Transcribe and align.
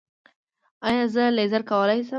ایا 0.87 1.03
زه 1.13 1.23
لیزر 1.37 1.61
کولی 1.69 1.99
شم؟ 2.05 2.09